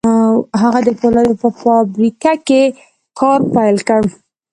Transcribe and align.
هغه 0.61 0.79
د 0.87 0.89
پولادو 0.99 1.33
په 1.41 1.49
فابريکه 1.61 2.33
کې 2.47 2.63
کار 3.19 3.39
پيل 3.53 3.77
کړ. 3.87 4.01